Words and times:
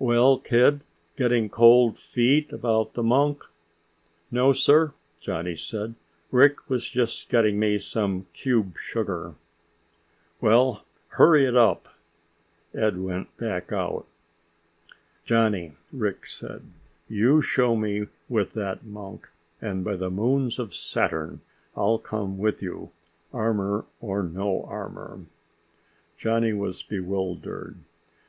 "Well, 0.00 0.40
kid, 0.40 0.80
getting 1.16 1.48
cold 1.48 1.96
feet 1.96 2.52
about 2.52 2.94
the 2.94 3.04
monk?" 3.04 3.44
"No, 4.32 4.52
sir!" 4.52 4.94
Johnny 5.20 5.54
said. 5.54 5.94
"Rick 6.32 6.68
was 6.68 6.88
just 6.88 7.28
getting 7.28 7.60
me 7.60 7.78
some 7.78 8.26
cube 8.32 8.74
sugar." 8.80 9.36
"Well, 10.40 10.84
hurry 11.10 11.46
it 11.46 11.56
up." 11.56 11.88
Ed 12.74 12.98
went 13.00 13.36
back 13.36 13.70
out. 13.70 14.08
"Johnny," 15.24 15.74
Rick 15.92 16.26
said, 16.26 16.64
"you 17.08 17.40
show 17.40 17.76
me 17.76 18.08
with 18.28 18.54
that 18.54 18.84
monk, 18.84 19.30
and 19.62 19.84
by 19.84 19.94
the 19.94 20.10
moons 20.10 20.58
of 20.58 20.74
Saturn, 20.74 21.42
I'll 21.76 21.98
come 22.00 22.38
with 22.38 22.60
you, 22.60 22.90
armor 23.32 23.84
or 24.00 24.24
no 24.24 24.64
armor!" 24.64 25.26
Johnny 26.16 26.52
was 26.52 26.82
bewildered. 26.82 27.78